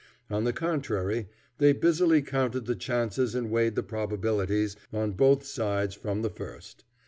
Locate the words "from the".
5.93-6.29